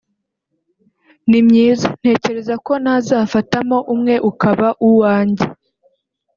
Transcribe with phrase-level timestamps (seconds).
[1.29, 5.45] ni myiza ntekereza ko nazafatamo umwe ukaba uwanjye